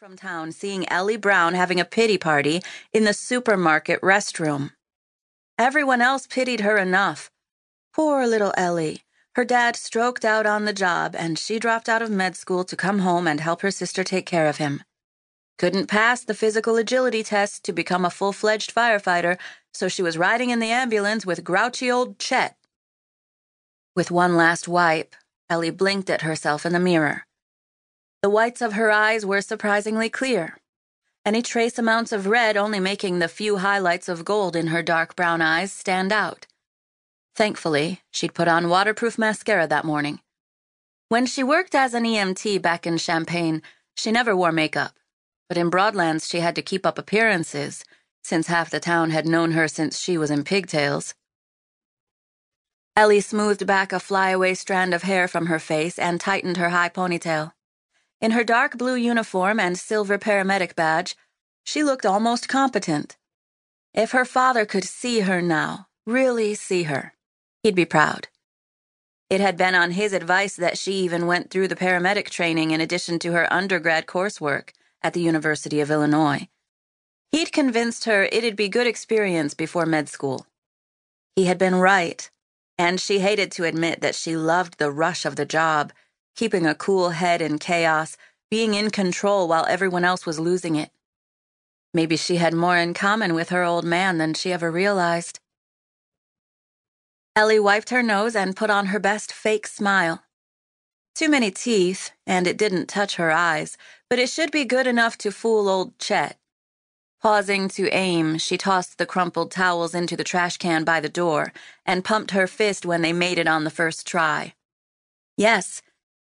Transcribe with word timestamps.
from 0.00 0.16
town 0.16 0.50
seeing 0.50 0.88
Ellie 0.88 1.18
Brown 1.18 1.52
having 1.52 1.78
a 1.78 1.84
pity 1.84 2.16
party 2.16 2.62
in 2.90 3.04
the 3.04 3.12
supermarket 3.12 4.00
restroom. 4.00 4.70
Everyone 5.58 6.00
else 6.00 6.26
pitied 6.26 6.60
her 6.60 6.78
enough. 6.78 7.30
Poor 7.92 8.26
little 8.26 8.54
Ellie. 8.56 9.02
Her 9.34 9.44
dad 9.44 9.76
stroked 9.76 10.24
out 10.24 10.46
on 10.46 10.64
the 10.64 10.72
job, 10.72 11.14
and 11.14 11.38
she 11.38 11.58
dropped 11.58 11.86
out 11.86 12.00
of 12.00 12.10
med 12.10 12.34
school 12.34 12.64
to 12.64 12.76
come 12.76 13.00
home 13.00 13.26
and 13.26 13.40
help 13.40 13.60
her 13.60 13.70
sister 13.70 14.02
take 14.02 14.24
care 14.24 14.46
of 14.46 14.56
him. 14.56 14.82
Couldn't 15.58 15.88
pass 15.88 16.24
the 16.24 16.32
physical 16.32 16.76
agility 16.76 17.22
test 17.22 17.62
to 17.64 17.72
become 17.74 18.06
a 18.06 18.10
full 18.10 18.32
fledged 18.32 18.74
firefighter, 18.74 19.36
so 19.74 19.86
she 19.86 20.02
was 20.02 20.16
riding 20.16 20.48
in 20.48 20.60
the 20.60 20.70
ambulance 20.70 21.26
with 21.26 21.44
grouchy 21.44 21.90
old 21.90 22.18
Chet. 22.18 22.56
With 23.94 24.10
one 24.10 24.34
last 24.34 24.66
wipe, 24.66 25.14
Ellie 25.50 25.68
blinked 25.68 26.08
at 26.08 26.22
herself 26.22 26.64
in 26.64 26.72
the 26.72 26.80
mirror. 26.80 27.26
The 28.22 28.30
whites 28.30 28.60
of 28.60 28.74
her 28.74 28.90
eyes 28.90 29.24
were 29.24 29.40
surprisingly 29.40 30.10
clear, 30.10 30.58
any 31.24 31.40
trace 31.40 31.78
amounts 31.78 32.12
of 32.12 32.26
red 32.26 32.56
only 32.56 32.80
making 32.80 33.18
the 33.18 33.28
few 33.28 33.58
highlights 33.58 34.08
of 34.08 34.24
gold 34.24 34.56
in 34.56 34.68
her 34.68 34.82
dark 34.82 35.16
brown 35.16 35.40
eyes 35.40 35.72
stand 35.72 36.12
out. 36.12 36.46
Thankfully, 37.34 38.02
she'd 38.10 38.34
put 38.34 38.48
on 38.48 38.68
waterproof 38.68 39.18
mascara 39.18 39.66
that 39.66 39.84
morning. 39.84 40.20
When 41.08 41.24
she 41.24 41.42
worked 41.42 41.74
as 41.74 41.94
an 41.94 42.04
EMT 42.04 42.60
back 42.60 42.86
in 42.86 42.98
Champaign, 42.98 43.62
she 43.96 44.12
never 44.12 44.36
wore 44.36 44.52
makeup, 44.52 44.92
but 45.48 45.56
in 45.56 45.70
Broadlands 45.70 46.28
she 46.28 46.40
had 46.40 46.54
to 46.56 46.62
keep 46.62 46.84
up 46.84 46.98
appearances, 46.98 47.84
since 48.22 48.48
half 48.48 48.70
the 48.70 48.80
town 48.80 49.10
had 49.10 49.26
known 49.26 49.52
her 49.52 49.66
since 49.66 49.98
she 49.98 50.18
was 50.18 50.30
in 50.30 50.44
pigtails. 50.44 51.14
Ellie 52.96 53.20
smoothed 53.20 53.66
back 53.66 53.92
a 53.92 54.00
flyaway 54.00 54.52
strand 54.52 54.92
of 54.92 55.04
hair 55.04 55.26
from 55.26 55.46
her 55.46 55.58
face 55.58 55.98
and 55.98 56.20
tightened 56.20 56.58
her 56.58 56.68
high 56.68 56.90
ponytail. 56.90 57.52
In 58.20 58.32
her 58.32 58.44
dark 58.44 58.76
blue 58.76 58.96
uniform 58.96 59.58
and 59.58 59.78
silver 59.78 60.18
paramedic 60.18 60.74
badge, 60.74 61.16
she 61.64 61.82
looked 61.82 62.04
almost 62.04 62.48
competent. 62.48 63.16
If 63.94 64.10
her 64.10 64.24
father 64.24 64.66
could 64.66 64.84
see 64.84 65.20
her 65.20 65.40
now, 65.40 65.88
really 66.06 66.54
see 66.54 66.84
her, 66.84 67.14
he'd 67.62 67.74
be 67.74 67.84
proud. 67.84 68.28
It 69.30 69.40
had 69.40 69.56
been 69.56 69.74
on 69.74 69.92
his 69.92 70.12
advice 70.12 70.56
that 70.56 70.76
she 70.76 70.92
even 70.92 71.26
went 71.26 71.50
through 71.50 71.68
the 71.68 71.76
paramedic 71.76 72.28
training 72.30 72.72
in 72.72 72.80
addition 72.80 73.18
to 73.20 73.32
her 73.32 73.50
undergrad 73.52 74.06
coursework 74.06 74.70
at 75.02 75.14
the 75.14 75.22
University 75.22 75.80
of 75.80 75.90
Illinois. 75.90 76.48
He'd 77.30 77.52
convinced 77.52 78.04
her 78.04 78.24
it'd 78.24 78.56
be 78.56 78.68
good 78.68 78.88
experience 78.88 79.54
before 79.54 79.86
med 79.86 80.08
school. 80.08 80.46
He 81.36 81.44
had 81.44 81.58
been 81.58 81.76
right, 81.76 82.28
and 82.76 83.00
she 83.00 83.20
hated 83.20 83.52
to 83.52 83.64
admit 83.64 84.00
that 84.00 84.16
she 84.16 84.36
loved 84.36 84.78
the 84.78 84.90
rush 84.90 85.24
of 85.24 85.36
the 85.36 85.46
job 85.46 85.92
keeping 86.34 86.66
a 86.66 86.74
cool 86.74 87.10
head 87.10 87.42
in 87.42 87.58
chaos, 87.58 88.16
being 88.50 88.74
in 88.74 88.90
control 88.90 89.46
while 89.46 89.66
everyone 89.66 90.04
else 90.04 90.26
was 90.26 90.40
losing 90.40 90.76
it. 90.76 90.90
Maybe 91.92 92.16
she 92.16 92.36
had 92.36 92.54
more 92.54 92.76
in 92.76 92.94
common 92.94 93.34
with 93.34 93.48
her 93.48 93.62
old 93.64 93.84
man 93.84 94.18
than 94.18 94.34
she 94.34 94.52
ever 94.52 94.70
realized. 94.70 95.40
Ellie 97.36 97.60
wiped 97.60 97.90
her 97.90 98.02
nose 98.02 98.36
and 98.36 98.56
put 98.56 98.70
on 98.70 98.86
her 98.86 98.98
best 98.98 99.32
fake 99.32 99.66
smile. 99.66 100.24
Too 101.14 101.28
many 101.28 101.50
teeth, 101.50 102.12
and 102.26 102.46
it 102.46 102.56
didn't 102.56 102.86
touch 102.86 103.16
her 103.16 103.30
eyes, 103.30 103.76
but 104.08 104.18
it 104.18 104.28
should 104.28 104.50
be 104.50 104.64
good 104.64 104.86
enough 104.86 105.18
to 105.18 105.30
fool 105.30 105.68
old 105.68 105.98
Chet. 105.98 106.38
Pausing 107.20 107.68
to 107.68 107.90
aim, 107.90 108.38
she 108.38 108.56
tossed 108.56 108.96
the 108.96 109.04
crumpled 109.04 109.50
towels 109.50 109.94
into 109.94 110.16
the 110.16 110.24
trash 110.24 110.56
can 110.56 110.84
by 110.84 111.00
the 111.00 111.08
door 111.08 111.52
and 111.84 112.04
pumped 112.04 112.30
her 112.30 112.46
fist 112.46 112.86
when 112.86 113.02
they 113.02 113.12
made 113.12 113.38
it 113.38 113.46
on 113.46 113.64
the 113.64 113.70
first 113.70 114.06
try. 114.06 114.54
Yes, 115.36 115.82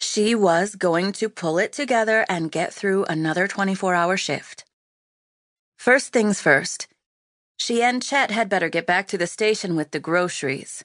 she 0.00 0.34
was 0.34 0.74
going 0.74 1.12
to 1.12 1.28
pull 1.28 1.58
it 1.58 1.72
together 1.72 2.24
and 2.28 2.52
get 2.52 2.72
through 2.72 3.04
another 3.04 3.48
24 3.48 3.94
hour 3.94 4.16
shift. 4.16 4.64
First 5.78 6.12
things 6.12 6.40
first, 6.40 6.88
she 7.58 7.82
and 7.82 8.02
Chet 8.02 8.30
had 8.30 8.48
better 8.48 8.68
get 8.68 8.86
back 8.86 9.08
to 9.08 9.18
the 9.18 9.26
station 9.26 9.76
with 9.76 9.90
the 9.90 10.00
groceries. 10.00 10.84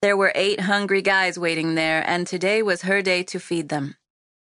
There 0.00 0.16
were 0.16 0.32
eight 0.34 0.60
hungry 0.60 1.02
guys 1.02 1.38
waiting 1.38 1.74
there, 1.74 2.04
and 2.06 2.26
today 2.26 2.62
was 2.62 2.82
her 2.82 3.02
day 3.02 3.22
to 3.24 3.40
feed 3.40 3.68
them. 3.68 3.96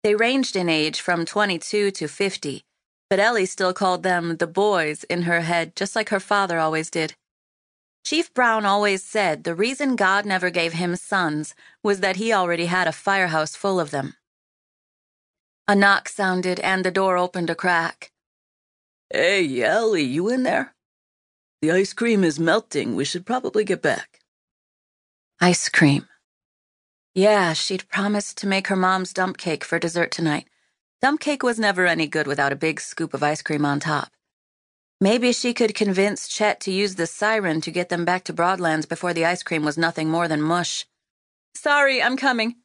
They 0.04 0.14
ranged 0.14 0.56
in 0.56 0.68
age 0.68 1.00
from 1.00 1.24
22 1.24 1.90
to 1.90 2.08
50, 2.08 2.62
but 3.10 3.18
Ellie 3.18 3.46
still 3.46 3.72
called 3.72 4.02
them 4.02 4.36
the 4.36 4.46
boys 4.46 5.04
in 5.04 5.22
her 5.22 5.40
head, 5.40 5.74
just 5.74 5.96
like 5.96 6.10
her 6.10 6.20
father 6.20 6.58
always 6.58 6.90
did. 6.90 7.14
Chief 8.04 8.32
Brown 8.32 8.64
always 8.64 9.02
said 9.02 9.44
the 9.44 9.54
reason 9.54 9.96
God 9.96 10.24
never 10.24 10.50
gave 10.50 10.72
him 10.72 10.96
sons 10.96 11.54
was 11.82 12.00
that 12.00 12.16
he 12.16 12.32
already 12.32 12.66
had 12.66 12.88
a 12.88 12.92
firehouse 12.92 13.54
full 13.54 13.78
of 13.78 13.90
them. 13.90 14.14
A 15.66 15.74
knock 15.74 16.08
sounded 16.08 16.58
and 16.60 16.84
the 16.84 16.90
door 16.90 17.18
opened 17.18 17.50
a 17.50 17.54
crack. 17.54 18.10
Hey, 19.12 19.62
Ellie, 19.62 20.02
you 20.02 20.28
in 20.28 20.42
there? 20.42 20.74
The 21.60 21.72
ice 21.72 21.92
cream 21.92 22.24
is 22.24 22.38
melting. 22.38 22.94
We 22.94 23.04
should 23.04 23.26
probably 23.26 23.64
get 23.64 23.82
back. 23.82 24.20
Ice 25.40 25.68
cream. 25.68 26.06
Yeah, 27.14 27.52
she'd 27.52 27.88
promised 27.88 28.38
to 28.38 28.46
make 28.46 28.68
her 28.68 28.76
mom's 28.76 29.12
dump 29.12 29.38
cake 29.38 29.64
for 29.64 29.78
dessert 29.78 30.10
tonight. 30.10 30.48
Dump 31.02 31.20
cake 31.20 31.42
was 31.42 31.58
never 31.58 31.86
any 31.86 32.06
good 32.06 32.26
without 32.26 32.52
a 32.52 32.56
big 32.56 32.80
scoop 32.80 33.12
of 33.12 33.22
ice 33.22 33.42
cream 33.42 33.64
on 33.64 33.80
top. 33.80 34.10
Maybe 35.00 35.32
she 35.32 35.54
could 35.54 35.76
convince 35.76 36.26
Chet 36.26 36.58
to 36.60 36.72
use 36.72 36.96
the 36.96 37.06
siren 37.06 37.60
to 37.60 37.70
get 37.70 37.88
them 37.88 38.04
back 38.04 38.24
to 38.24 38.32
Broadlands 38.32 38.84
before 38.84 39.14
the 39.14 39.24
ice 39.24 39.44
cream 39.44 39.64
was 39.64 39.78
nothing 39.78 40.08
more 40.08 40.26
than 40.26 40.42
mush. 40.42 40.86
Sorry, 41.54 42.02
I'm 42.02 42.16
coming. 42.16 42.56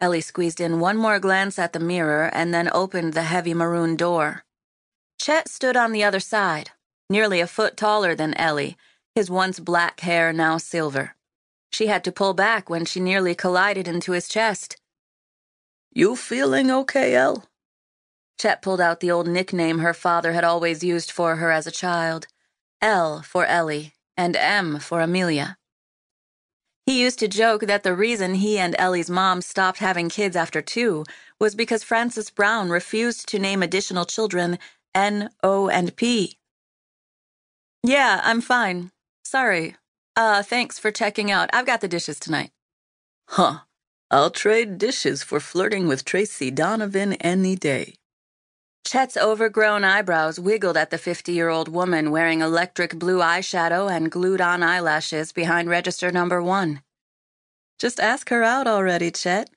Ellie 0.00 0.20
squeezed 0.20 0.60
in 0.60 0.80
one 0.80 0.96
more 0.96 1.20
glance 1.20 1.58
at 1.60 1.72
the 1.72 1.78
mirror 1.78 2.28
and 2.32 2.52
then 2.52 2.68
opened 2.72 3.12
the 3.12 3.22
heavy 3.22 3.54
maroon 3.54 3.94
door. 3.94 4.44
Chet 5.20 5.48
stood 5.48 5.76
on 5.76 5.92
the 5.92 6.02
other 6.02 6.18
side, 6.18 6.70
nearly 7.08 7.40
a 7.40 7.46
foot 7.46 7.76
taller 7.76 8.16
than 8.16 8.34
Ellie, 8.34 8.76
his 9.14 9.30
once 9.30 9.60
black 9.60 10.00
hair 10.00 10.32
now 10.32 10.56
silver. 10.56 11.14
She 11.70 11.86
had 11.86 12.02
to 12.04 12.12
pull 12.12 12.34
back 12.34 12.68
when 12.68 12.84
she 12.84 12.98
nearly 12.98 13.34
collided 13.36 13.86
into 13.86 14.12
his 14.12 14.28
chest. 14.28 14.76
You 15.92 16.16
feeling 16.16 16.70
okay, 16.70 17.14
Elle? 17.14 17.44
Chet 18.40 18.62
pulled 18.62 18.80
out 18.80 19.00
the 19.00 19.10
old 19.10 19.28
nickname 19.28 19.80
her 19.80 19.92
father 19.92 20.32
had 20.32 20.44
always 20.44 20.82
used 20.82 21.10
for 21.10 21.36
her 21.36 21.50
as 21.50 21.66
a 21.66 21.70
child 21.70 22.26
L 22.80 23.20
for 23.20 23.44
Ellie, 23.44 23.92
and 24.16 24.34
M 24.34 24.78
for 24.78 25.02
Amelia. 25.02 25.58
He 26.86 27.02
used 27.02 27.18
to 27.18 27.28
joke 27.28 27.66
that 27.66 27.82
the 27.82 27.94
reason 27.94 28.36
he 28.36 28.56
and 28.58 28.74
Ellie's 28.78 29.10
mom 29.10 29.42
stopped 29.42 29.80
having 29.80 30.08
kids 30.08 30.36
after 30.36 30.62
two 30.62 31.04
was 31.38 31.54
because 31.54 31.84
Frances 31.84 32.30
Brown 32.30 32.70
refused 32.70 33.28
to 33.28 33.38
name 33.38 33.62
additional 33.62 34.06
children 34.06 34.58
N, 34.94 35.28
O, 35.42 35.68
and 35.68 35.94
P. 35.94 36.38
Yeah, 37.82 38.22
I'm 38.24 38.40
fine. 38.40 38.90
Sorry. 39.22 39.76
Uh, 40.16 40.42
thanks 40.42 40.78
for 40.78 40.90
checking 40.90 41.30
out. 41.30 41.50
I've 41.52 41.66
got 41.66 41.82
the 41.82 41.88
dishes 41.88 42.18
tonight. 42.18 42.52
Huh. 43.28 43.58
I'll 44.10 44.30
trade 44.30 44.78
dishes 44.78 45.22
for 45.22 45.40
flirting 45.40 45.86
with 45.86 46.06
Tracy 46.06 46.50
Donovan 46.50 47.12
any 47.20 47.54
day. 47.54 47.99
Chet's 48.84 49.16
overgrown 49.16 49.84
eyebrows 49.84 50.40
wiggled 50.40 50.76
at 50.76 50.90
the 50.90 50.98
50 50.98 51.32
year 51.32 51.48
old 51.48 51.68
woman 51.68 52.10
wearing 52.10 52.40
electric 52.40 52.98
blue 52.98 53.18
eyeshadow 53.18 53.90
and 53.90 54.10
glued 54.10 54.40
on 54.40 54.62
eyelashes 54.62 55.32
behind 55.32 55.68
register 55.68 56.10
number 56.10 56.42
one. 56.42 56.82
Just 57.78 58.00
ask 58.00 58.28
her 58.30 58.42
out 58.42 58.66
already, 58.66 59.10
Chet. 59.10 59.50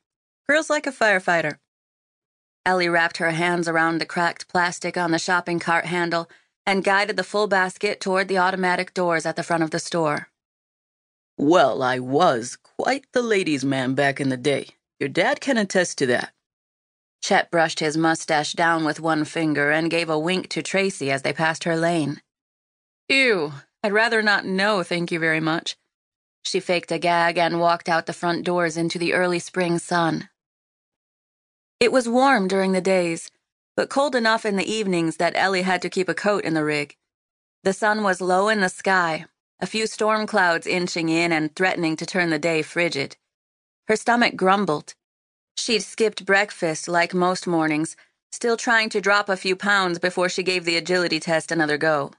Girl's 0.47 0.69
like 0.69 0.87
a 0.87 0.91
firefighter. 0.91 1.57
Ellie 2.65 2.89
wrapped 2.89 3.17
her 3.17 3.31
hands 3.31 3.67
around 3.67 3.97
the 3.97 4.05
cracked 4.05 4.47
plastic 4.47 4.97
on 4.97 5.11
the 5.11 5.19
shopping 5.19 5.59
cart 5.59 5.85
handle 5.85 6.29
and 6.65 6.83
guided 6.83 7.17
the 7.17 7.23
full 7.23 7.47
basket 7.47 7.99
toward 7.99 8.27
the 8.27 8.37
automatic 8.37 8.93
doors 8.93 9.25
at 9.25 9.35
the 9.35 9.43
front 9.43 9.63
of 9.63 9.71
the 9.71 9.79
store. 9.79 10.29
Well, 11.37 11.81
I 11.81 11.99
was 11.99 12.57
quite 12.77 13.05
the 13.11 13.21
ladies' 13.21 13.65
man 13.65 13.95
back 13.95 14.21
in 14.21 14.29
the 14.29 14.37
day. 14.37 14.67
Your 14.99 15.09
dad 15.09 15.41
can 15.41 15.57
attest 15.57 15.97
to 15.97 16.05
that. 16.07 16.32
Chet 17.23 17.49
brushed 17.49 17.79
his 17.79 17.95
mustache 17.95 18.51
down 18.51 18.83
with 18.83 18.99
one 18.99 19.23
finger 19.23 19.71
and 19.71 19.89
gave 19.89 20.09
a 20.09 20.19
wink 20.19 20.49
to 20.49 20.61
Tracy 20.61 21.09
as 21.09 21.21
they 21.21 21.31
passed 21.31 21.63
her 21.63 21.77
lane. 21.77 22.21
Ew, 23.07 23.53
I'd 23.81 23.93
rather 23.93 24.21
not 24.21 24.45
know, 24.45 24.83
thank 24.83 25.09
you 25.09 25.19
very 25.19 25.39
much. 25.39 25.77
She 26.43 26.59
faked 26.59 26.91
a 26.91 26.99
gag 26.99 27.37
and 27.37 27.61
walked 27.61 27.87
out 27.87 28.07
the 28.07 28.11
front 28.11 28.43
doors 28.43 28.75
into 28.75 28.99
the 28.99 29.13
early 29.13 29.39
spring 29.39 29.79
sun. 29.79 30.27
It 31.79 31.93
was 31.93 32.09
warm 32.09 32.49
during 32.49 32.73
the 32.73 32.81
days, 32.81 33.31
but 33.77 33.89
cold 33.89 34.15
enough 34.15 34.45
in 34.45 34.57
the 34.57 34.69
evenings 34.69 35.15
that 35.15 35.37
Ellie 35.37 35.61
had 35.61 35.81
to 35.83 35.89
keep 35.89 36.09
a 36.09 36.13
coat 36.13 36.43
in 36.43 36.53
the 36.53 36.65
rig. 36.65 36.97
The 37.63 37.71
sun 37.71 38.03
was 38.03 38.19
low 38.19 38.49
in 38.49 38.59
the 38.59 38.67
sky, 38.67 39.27
a 39.61 39.65
few 39.65 39.87
storm 39.87 40.27
clouds 40.27 40.67
inching 40.67 41.07
in 41.07 41.31
and 41.31 41.55
threatening 41.55 41.95
to 41.95 42.05
turn 42.05 42.31
the 42.31 42.37
day 42.37 42.63
frigid. 42.63 43.15
Her 43.87 43.95
stomach 43.95 44.35
grumbled. 44.35 44.95
She'd 45.55 45.81
skipped 45.83 46.25
breakfast 46.25 46.87
like 46.87 47.13
most 47.13 47.47
mornings, 47.47 47.95
still 48.31 48.57
trying 48.57 48.89
to 48.89 49.01
drop 49.01 49.29
a 49.29 49.37
few 49.37 49.55
pounds 49.55 49.99
before 49.99 50.29
she 50.29 50.43
gave 50.43 50.65
the 50.65 50.77
agility 50.77 51.19
test 51.19 51.51
another 51.51 51.77
go. 51.77 52.11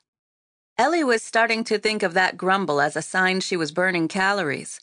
Ellie 0.76 1.04
was 1.04 1.22
starting 1.22 1.64
to 1.64 1.78
think 1.78 2.02
of 2.02 2.14
that 2.14 2.36
grumble 2.36 2.80
as 2.80 2.96
a 2.96 3.02
sign 3.02 3.40
she 3.40 3.56
was 3.56 3.72
burning 3.72 4.08
calories. 4.08 4.80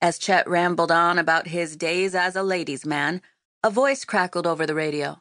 As 0.00 0.18
Chet 0.18 0.48
rambled 0.48 0.90
on 0.90 1.18
about 1.18 1.48
his 1.48 1.76
days 1.76 2.14
as 2.14 2.36
a 2.36 2.42
ladies' 2.42 2.86
man, 2.86 3.22
a 3.62 3.70
voice 3.70 4.04
crackled 4.04 4.46
over 4.46 4.66
the 4.66 4.74
radio. 4.74 5.20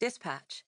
Dispatch. 0.00 0.65